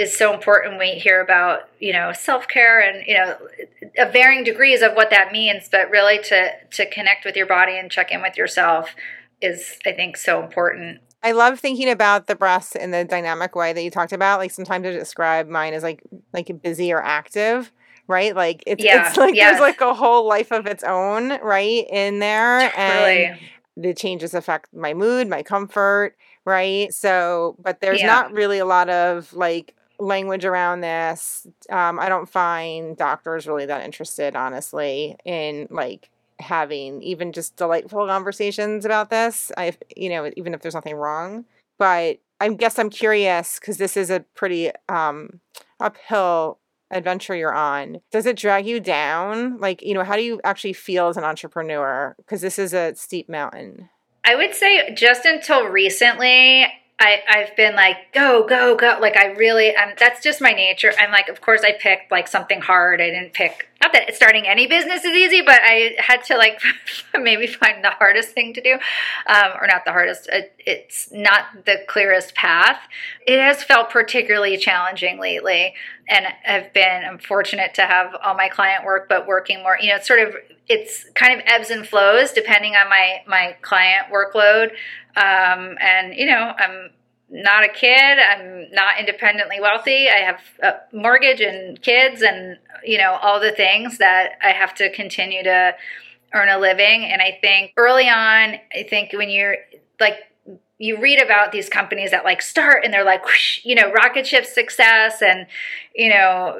[0.00, 3.36] is so important we hear about you know self-care and you know
[4.12, 7.90] varying degrees of what that means but really to to connect with your body and
[7.90, 8.94] check in with yourself
[9.40, 13.74] is i think so important I love thinking about the breasts in the dynamic way
[13.74, 14.38] that you talked about.
[14.38, 17.70] Like sometimes I describe mine as like like busy or active,
[18.06, 18.34] right?
[18.34, 19.50] Like it's yeah, it's like yes.
[19.50, 22.70] there's like a whole life of its own, right, in there.
[22.70, 23.24] Totally.
[23.26, 23.38] And
[23.76, 26.92] the changes affect my mood, my comfort, right?
[26.92, 28.06] So, but there's yeah.
[28.06, 31.46] not really a lot of like language around this.
[31.70, 36.10] Um, I don't find doctors really that interested, honestly, in like
[36.40, 39.52] having even just delightful conversations about this.
[39.56, 41.44] I, you know, even if there's nothing wrong.
[41.78, 45.40] But I guess I'm curious because this is a pretty um,
[45.78, 46.58] uphill
[46.90, 48.00] adventure you're on.
[48.10, 49.58] Does it drag you down?
[49.58, 52.14] Like, you know, how do you actually feel as an entrepreneur?
[52.18, 53.88] Because this is a steep mountain.
[54.24, 56.66] I would say just until recently,
[57.02, 58.98] I, I've been like, go, go, go.
[59.00, 60.92] Like, I really, um, that's just my nature.
[61.00, 63.00] I'm like, of course, I picked like something hard.
[63.00, 66.60] I didn't pick, not that starting any business is easy, but I had to like
[67.18, 68.74] maybe find the hardest thing to do.
[69.26, 72.80] Um, or not the hardest, it, it's not the clearest path.
[73.26, 75.72] It has felt particularly challenging lately.
[76.06, 79.88] And I've been, I'm fortunate to have all my client work, but working more, you
[79.88, 80.34] know, it's sort of,
[80.68, 84.72] it's kind of ebbs and flows depending on my, my client workload.
[85.16, 86.90] Um, and, you know, I'm
[87.30, 88.18] not a kid.
[88.18, 90.08] I'm not independently wealthy.
[90.08, 94.74] I have a mortgage and kids and, you know, all the things that I have
[94.76, 95.74] to continue to
[96.34, 97.04] earn a living.
[97.04, 99.56] And I think early on, I think when you're
[99.98, 100.16] like,
[100.78, 104.26] you read about these companies that like start and they're like, whoosh, you know, rocket
[104.26, 105.46] ship success and,
[105.94, 106.58] you know,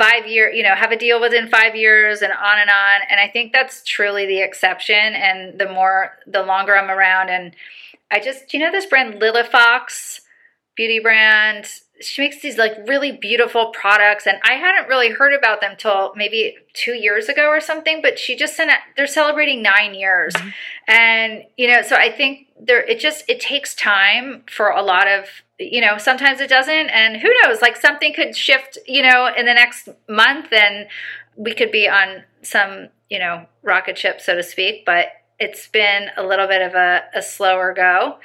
[0.00, 3.00] five year you know have a deal within five years and on and on.
[3.10, 4.96] And i think that's truly the exception.
[4.96, 7.54] And the more the longer i'm around and
[8.10, 10.22] i just you know this brand lily fox
[10.74, 11.66] beauty brand?
[12.00, 14.26] She makes these like really beautiful products.
[14.26, 18.18] And i hadn't really heard about them till maybe two years ago or something but
[18.18, 20.32] she just sent it they're celebrating nine years.
[20.32, 20.48] Mm-hmm.
[20.88, 25.06] and you know so i think there it just it takes time for a lot
[25.08, 25.26] of
[25.60, 29.46] you know sometimes it doesn't and who knows like something could shift you know in
[29.46, 30.88] the next month and
[31.36, 35.08] we could be on some you know rocket ship so to speak but
[35.40, 38.18] it's been a little bit of a, a slower go.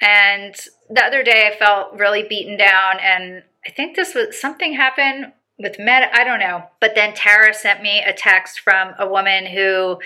[0.00, 0.54] And
[0.88, 5.32] the other day I felt really beaten down and I think this was something happened
[5.58, 9.46] with med i don't know but then tara sent me a text from a woman
[9.46, 9.98] who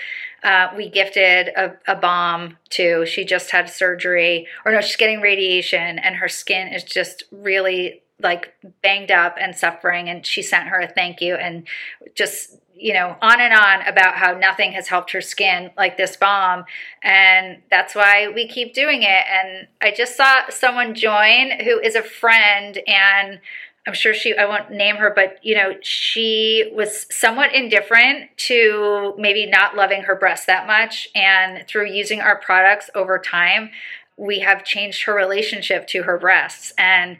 [0.43, 5.21] uh, we gifted a, a balm to she just had surgery or no she's getting
[5.21, 10.67] radiation and her skin is just really like banged up and suffering and she sent
[10.67, 11.67] her a thank you and
[12.15, 16.17] just you know on and on about how nothing has helped her skin like this
[16.17, 16.65] balm.
[17.03, 21.95] and that's why we keep doing it and i just saw someone join who is
[21.95, 23.39] a friend and
[23.85, 29.13] I'm sure she, I won't name her, but you know, she was somewhat indifferent to
[29.17, 31.09] maybe not loving her breasts that much.
[31.15, 33.71] And through using our products over time,
[34.15, 36.71] we have changed her relationship to her breasts.
[36.77, 37.17] And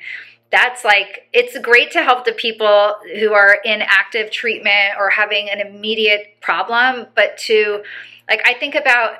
[0.51, 5.49] that's like, it's great to help the people who are in active treatment or having
[5.49, 7.83] an immediate problem, but to,
[8.29, 9.15] like, I think about,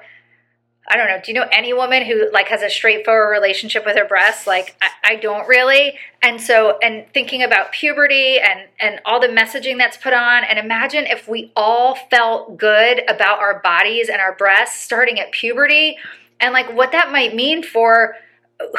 [0.87, 1.19] I don't know.
[1.23, 4.45] Do you know any woman who like has a straightforward relationship with her breasts?
[4.45, 5.97] Like I, I, don't really.
[6.21, 10.59] And so, and thinking about puberty and and all the messaging that's put on, and
[10.59, 15.97] imagine if we all felt good about our bodies and our breasts starting at puberty,
[16.41, 18.15] and like what that might mean for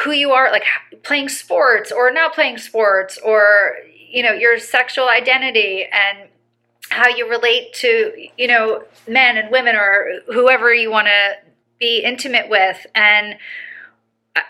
[0.03, 0.65] who you are, like
[1.01, 3.77] playing sports or not playing sports, or
[4.09, 6.29] you know your sexual identity and
[6.89, 11.33] how you relate to you know men and women or whoever you want to
[11.79, 12.85] be intimate with.
[12.95, 13.37] And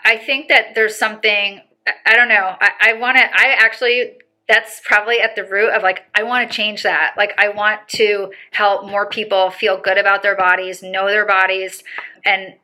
[0.04, 1.60] I think that there's something,
[2.06, 5.82] I don't know, I, I want to, I actually, that's probably at the root of
[5.82, 7.14] like, I want to change that.
[7.16, 11.82] Like, I want to help more people feel good about their bodies, know their bodies,
[12.24, 12.54] and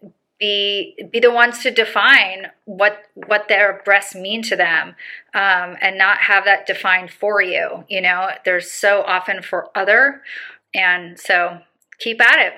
[0.43, 4.89] be be the ones to define what what their breasts mean to them
[5.35, 10.21] um, and not have that defined for you you know there's so often for other
[10.75, 11.61] and so
[12.01, 12.55] keep at it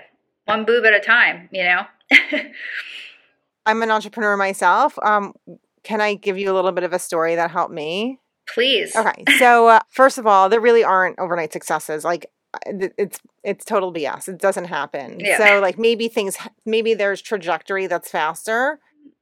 [0.47, 1.83] one boob at a time you know
[3.66, 4.98] I'm an entrepreneur myself.
[5.03, 5.35] Um,
[5.83, 8.20] can I give you a little bit of a story that helped me?
[8.53, 8.94] Please.
[8.94, 9.24] Okay.
[9.38, 12.05] So, uh, first of all, there really aren't overnight successes.
[12.05, 12.27] Like,
[12.66, 14.29] it's it's total BS.
[14.29, 15.18] It doesn't happen.
[15.18, 15.38] Yeah.
[15.38, 18.79] So, like, maybe things, maybe there's trajectory that's faster,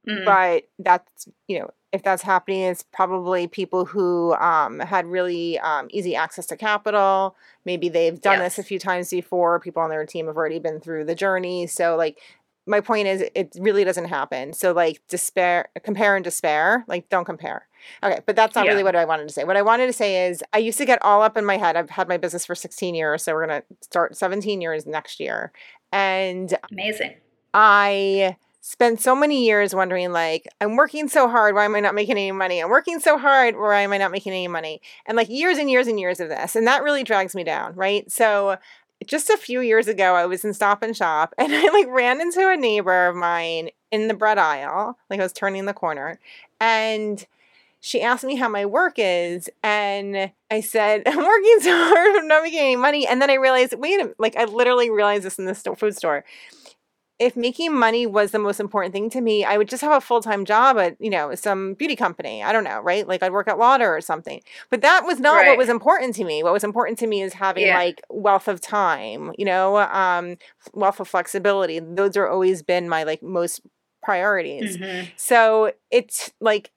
[0.07, 0.23] mm.
[0.25, 5.87] but that's you know, if that's happening, it's probably people who um, had really um,
[5.91, 7.35] easy access to capital.
[7.65, 8.55] Maybe they've done yes.
[8.55, 9.59] this a few times before.
[9.59, 11.67] People on their team have already been through the journey.
[11.67, 12.19] So, like,
[12.65, 14.53] my point is it really doesn't happen.
[14.53, 17.67] So like despair compare and despair, like don't compare.
[18.01, 18.71] Okay, but that's not yeah.
[18.71, 19.43] really what I wanted to say.
[19.43, 21.75] What I wanted to say is I used to get all up in my head.
[21.75, 25.19] I've had my business for 16 years, so we're going to start 17 years next
[25.19, 25.51] year.
[25.91, 27.15] And amazing.
[27.53, 31.93] I spent so many years wondering like i'm working so hard why am i not
[31.93, 35.17] making any money i'm working so hard why am i not making any money and
[35.17, 38.09] like years and years and years of this and that really drags me down right
[38.09, 38.57] so
[39.07, 42.21] just a few years ago, I was in Stop and Shop and I like ran
[42.21, 44.97] into a neighbor of mine in the bread aisle.
[45.09, 46.19] Like I was turning the corner
[46.59, 47.25] and
[47.79, 49.49] she asked me how my work is.
[49.61, 53.07] And I said, I'm working so hard, I'm not making any money.
[53.07, 56.23] And then I realized, wait like I literally realized this in the food store
[57.19, 60.01] if making money was the most important thing to me, I would just have a
[60.01, 62.43] full time job at, you know, some beauty company.
[62.43, 63.07] I don't know, right?
[63.07, 64.41] Like I'd work at Lauder or something.
[64.69, 65.49] But that was not right.
[65.49, 66.43] what was important to me.
[66.43, 67.77] What was important to me is having yeah.
[67.77, 70.37] like wealth of time, you know, um,
[70.73, 71.79] wealth of flexibility.
[71.79, 73.61] Those are always been my like most
[74.01, 74.77] priorities.
[74.77, 75.09] Mm-hmm.
[75.15, 76.71] So it's like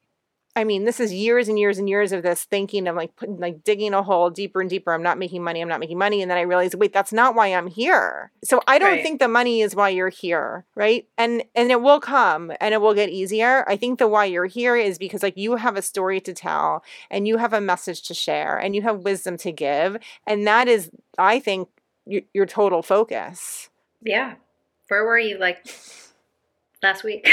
[0.56, 3.38] I mean, this is years and years and years of this thinking of like putting,
[3.38, 4.94] like digging a hole deeper and deeper.
[4.94, 5.60] I'm not making money.
[5.60, 6.22] I'm not making money.
[6.22, 8.32] And then I realized, wait, that's not why I'm here.
[8.42, 9.02] So I don't right.
[9.02, 11.06] think the money is why you're here, right?
[11.18, 13.68] And and it will come and it will get easier.
[13.68, 16.82] I think the why you're here is because like you have a story to tell
[17.10, 20.68] and you have a message to share and you have wisdom to give, and that
[20.68, 21.68] is, I think,
[22.06, 23.68] your, your total focus.
[24.00, 24.36] Yeah.
[24.88, 25.66] Where were you like
[26.82, 27.28] last week?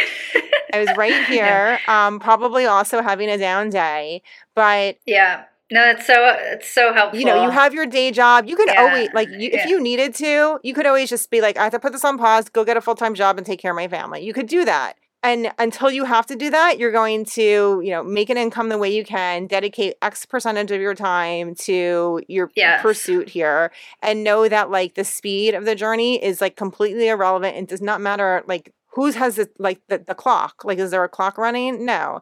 [0.74, 2.08] I was right here, yeah.
[2.08, 4.22] um, probably also having a down day,
[4.56, 5.46] but yeah.
[5.72, 7.20] No, it's so it's so helpful.
[7.20, 8.46] You know, you have your day job.
[8.48, 8.82] You can yeah.
[8.82, 9.64] always like you, yeah.
[9.64, 12.06] if you needed to, you could always just be like, I have to put this
[12.06, 14.24] on pause, go get a full time job, and take care of my family.
[14.24, 14.98] You could do that.
[15.24, 18.68] And until you have to do that, you're going to, you know, make an income
[18.68, 22.82] the way you can, dedicate X percentage of your time to your yes.
[22.82, 27.56] pursuit here, and know that like the speed of the journey is like completely irrelevant.
[27.56, 30.64] It does not matter like whose has it like the, the clock?
[30.64, 31.86] Like is there a clock running?
[31.86, 32.22] No.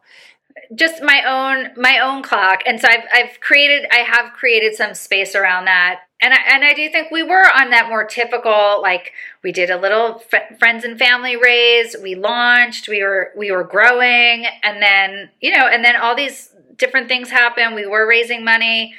[0.74, 2.60] Just my own my own clock.
[2.66, 6.00] And so I've, I've created i have created some space around that.
[6.20, 9.70] And I, and I do think we were on that more typical like we did
[9.70, 10.22] a little
[10.58, 15.66] friends and family raise we launched we were we were growing and then you know
[15.66, 17.74] and then all these different things happened.
[17.74, 18.94] We were raising money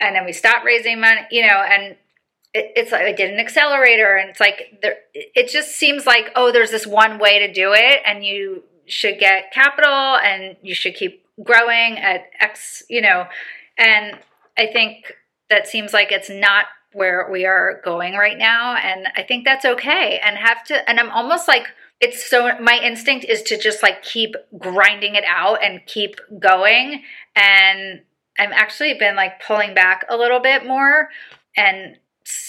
[0.00, 1.96] and then we stopped raising money you know and
[2.54, 4.96] it, it's like I did an accelerator, and it's like there.
[5.12, 9.18] It just seems like oh, there's this one way to do it, and you should
[9.18, 13.26] get capital, and you should keep growing at X, you know.
[13.76, 14.18] And
[14.56, 15.12] I think
[15.50, 19.64] that seems like it's not where we are going right now and I think that's
[19.64, 21.66] okay and have to and I'm almost like
[22.00, 27.02] it's so my instinct is to just like keep grinding it out and keep going
[27.34, 28.02] and
[28.38, 31.08] I've actually been like pulling back a little bit more
[31.56, 31.96] and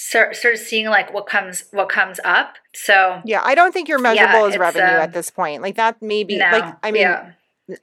[0.09, 2.55] sort, sort of seeing like what comes what comes up.
[2.73, 5.61] So yeah, I don't think you're measurable Yeah, as revenue um, at this point.
[5.61, 7.31] Like that maybe no, like I mean yeah.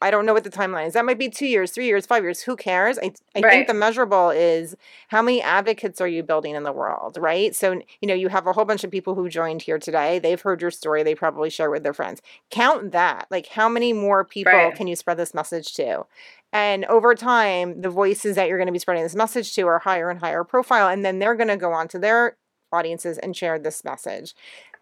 [0.00, 0.92] I don't know what the timeline is.
[0.92, 2.42] That might be two years, three years, five years.
[2.42, 3.00] Who cares?
[3.00, 3.50] I, I Right.
[3.50, 4.76] think the measurable is
[5.08, 7.52] how many advocates are you building in the world, right?
[7.52, 10.20] So, you know, you have a whole bunch of people who joined here today.
[10.20, 11.02] They've heard your story.
[11.02, 12.22] They probably share with their friends.
[12.48, 13.26] Count that.
[13.28, 14.72] Like, how many more people Right.
[14.72, 16.06] can you spread this message to?
[16.52, 19.78] And over time, the voices that you're going to be spreading this message to are
[19.78, 20.88] higher and higher profile.
[20.88, 22.36] And then they're going to go on to their
[22.70, 24.34] audiences and share this message.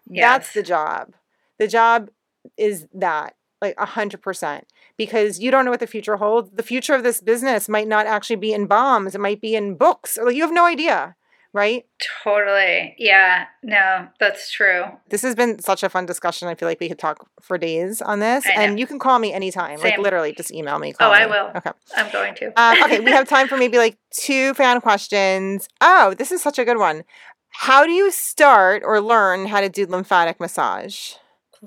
[0.07, 1.13] That's the job.
[1.59, 2.09] The job
[2.57, 4.67] is that, like a hundred percent.
[4.97, 6.51] Because you don't know what the future holds.
[6.51, 9.15] The future of this business might not actually be in balms.
[9.15, 10.17] It might be in books.
[10.21, 11.15] Like you have no idea,
[11.53, 11.85] right?
[12.23, 12.95] Totally.
[12.97, 13.45] Yeah.
[13.63, 14.83] No, that's true.
[15.09, 16.47] This has been such a fun discussion.
[16.47, 18.45] I feel like we could talk for days on this.
[18.55, 19.79] And you can call me anytime.
[19.79, 20.93] Like literally, just email me.
[20.93, 21.51] Oh, call I will.
[21.55, 21.71] Okay.
[21.95, 22.61] I'm going to.
[22.61, 25.67] Um, okay, we have time for maybe like two fan questions.
[25.81, 27.03] Oh, this is such a good one.
[27.49, 31.13] How do you start or learn how to do lymphatic massage?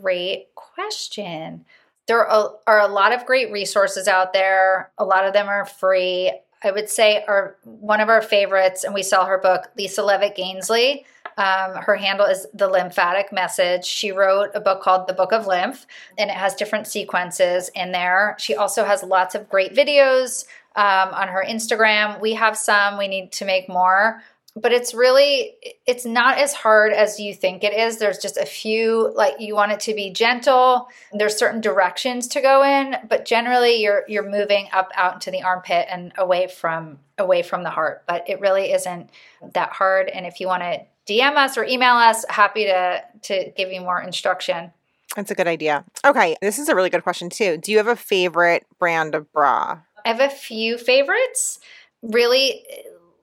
[0.00, 1.66] Great question.
[2.06, 4.90] There are, are a lot of great resources out there.
[4.98, 6.32] A lot of them are free.
[6.64, 10.36] I would say our one of our favorites, and we sell her book, Lisa Levitt
[10.36, 11.04] Gainsley.
[11.36, 13.84] Um, her handle is the lymphatic message.
[13.84, 15.86] She wrote a book called The Book of Lymph,
[16.16, 18.36] and it has different sequences in there.
[18.38, 20.44] She also has lots of great videos
[20.76, 22.20] um, on her Instagram.
[22.20, 22.98] We have some.
[22.98, 24.22] We need to make more
[24.56, 28.46] but it's really it's not as hard as you think it is there's just a
[28.46, 33.24] few like you want it to be gentle there's certain directions to go in but
[33.24, 37.70] generally you're you're moving up out into the armpit and away from away from the
[37.70, 39.10] heart but it really isn't
[39.52, 43.50] that hard and if you want to dm us or email us happy to to
[43.56, 44.72] give you more instruction
[45.16, 45.84] That's a good idea.
[46.04, 47.56] Okay, this is a really good question too.
[47.56, 49.78] Do you have a favorite brand of bra?
[50.04, 51.60] I have a few favorites.
[52.02, 52.64] Really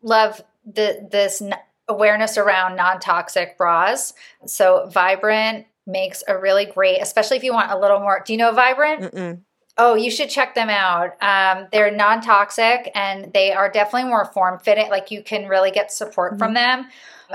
[0.01, 1.55] love the this n-
[1.88, 4.14] awareness around non-toxic bras.
[4.45, 8.22] So Vibrant makes a really great, especially if you want a little more.
[8.26, 9.14] Do you know Vibrant?
[9.14, 9.39] Mm-mm.
[9.78, 11.15] Oh, you should check them out.
[11.22, 14.89] Um, they're non-toxic and they are definitely more form-fitting.
[14.89, 16.88] Like you can really get support from them.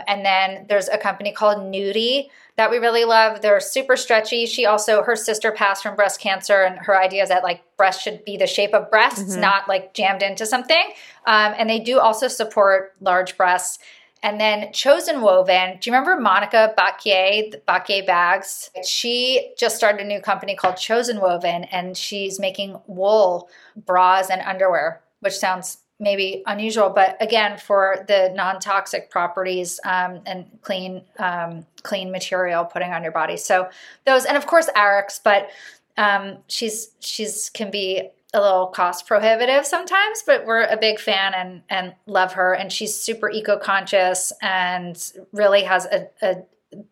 [0.07, 3.41] And then there's a company called Nudie that we really love.
[3.41, 4.45] They're super stretchy.
[4.45, 8.03] She also her sister passed from breast cancer, and her idea is that like breast
[8.03, 9.41] should be the shape of breasts, Mhm.
[9.41, 10.93] not like jammed into something.
[11.27, 13.79] Um, and they do also support large breasts.
[14.27, 15.79] And then Chosen Woven.
[15.79, 18.73] Do you remember Monica Botkier, the Botkier bags?
[18.85, 24.43] She just started a new company called Chosen Woven, and she's making wool bras and
[24.43, 31.65] underwear, which sounds maybe unusual, but again, for the non-toxic properties um, and clean, um,
[31.85, 33.37] clean material putting on your body.
[33.37, 33.69] So
[34.07, 35.51] those, and of course, Araks, but
[35.97, 41.35] um, she's she's can be a little cost prohibitive sometimes, but we're a big fan
[41.35, 46.37] and and love her, and she's super eco conscious and really has a, a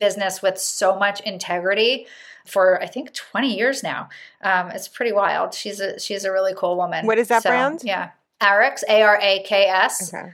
[0.00, 2.06] business with so much integrity
[2.46, 4.08] for I think 20 years now.
[4.42, 5.54] Um, it's pretty wild.
[5.54, 7.06] She's a she's a really cool woman.
[7.06, 7.82] What is that So, brand?
[7.84, 8.10] Yeah,
[8.42, 10.12] Araks, A R A K S.
[10.12, 10.30] Okay,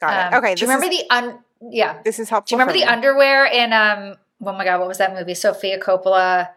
[0.00, 0.34] got it.
[0.34, 1.38] Um, Okay, Do you remember is, the un?
[1.70, 2.00] Yeah.
[2.04, 2.48] this is helpful.
[2.48, 2.92] Do you remember the me.
[2.92, 4.16] underwear in um?
[4.44, 5.34] Oh my god, what was that movie?
[5.34, 6.48] Sofia Coppola,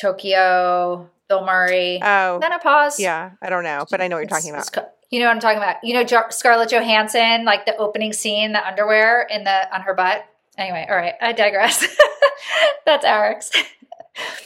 [0.00, 2.00] Tokyo, Bill Murray.
[2.02, 2.98] Oh, Menopause.
[2.98, 3.32] yeah.
[3.42, 4.68] I don't know, but I know what you're talking about.
[5.10, 5.76] you know what I'm talking about.
[5.82, 9.94] You know jo- Scarlett Johansson, like the opening scene, the underwear in the on her
[9.94, 10.24] butt.
[10.56, 11.86] Anyway, all right, I digress.
[12.86, 13.54] That's Araks.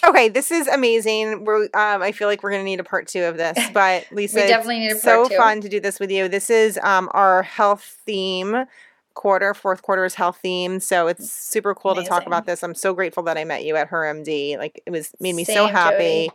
[0.06, 1.44] Okay, this is amazing.
[1.46, 4.36] We're um, I feel like we're gonna need a part two of this, but Lisa,
[4.36, 5.34] We it's definitely need a so two.
[5.34, 6.28] fun to do this with you.
[6.28, 8.66] This is um our health theme
[9.14, 9.54] quarter.
[9.54, 12.62] Fourth quarter is health theme, so it's super cool to talk about this.
[12.62, 14.58] I'm so grateful that I met you at her MD.
[14.58, 16.26] Like it was made me so happy.
[16.28, 16.30] Jody.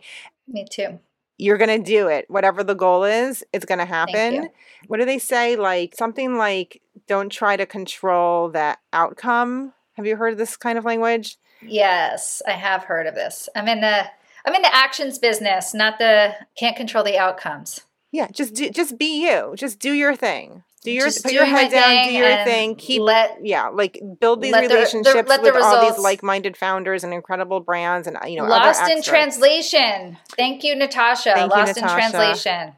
[0.48, 0.98] Me too.
[1.36, 2.28] You're gonna do it.
[2.28, 4.34] Whatever the goal is, it's gonna happen.
[4.34, 4.48] you.
[4.88, 5.56] What do they say?
[5.56, 9.72] Like something like don't try to control that outcome.
[9.94, 11.36] Have you heard this kind of language?
[11.62, 13.48] Yes, I have heard of this.
[13.54, 14.06] I'm in the
[14.44, 17.82] I'm in the actions business, not the can't control the outcomes.
[18.10, 19.54] Yeah, just do, just be you.
[19.56, 20.62] Just do your thing.
[20.88, 22.06] Do your put your head down.
[22.08, 22.76] Do your thing.
[22.76, 25.98] Keep let yeah, like build these let the- the- relationships let the with all these
[25.98, 30.18] like-minded founders and incredible brands and you know Lost in translation.
[30.36, 31.32] Thank you, Natasha.
[31.34, 31.94] Thank you, Lost Natasha.
[31.94, 32.72] in translation.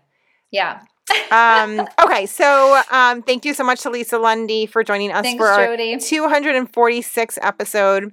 [0.51, 0.81] Yeah.
[1.31, 5.41] um, okay, so um, thank you so much to Lisa Lundy for joining us Thanks,
[5.41, 5.99] for our Jody.
[5.99, 8.13] 246 episode.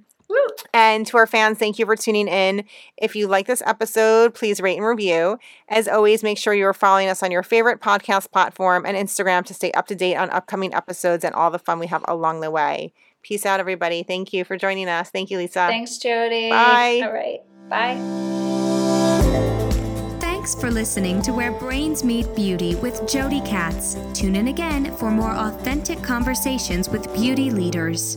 [0.74, 2.64] And to our fans, thank you for tuning in.
[2.96, 5.38] If you like this episode, please rate and review.
[5.68, 9.54] As always, make sure you're following us on your favorite podcast platform and Instagram to
[9.54, 12.50] stay up to date on upcoming episodes and all the fun we have along the
[12.50, 12.92] way.
[13.22, 14.02] Peace out, everybody.
[14.02, 15.10] Thank you for joining us.
[15.10, 15.66] Thank you, Lisa.
[15.66, 16.50] Thanks, Jody.
[16.50, 17.00] Bye.
[17.04, 17.40] All right.
[17.68, 17.96] Bye.
[20.20, 23.96] Thanks for listening to Where Brains Meet Beauty with Jody Katz.
[24.14, 28.16] Tune in again for more authentic conversations with beauty leaders.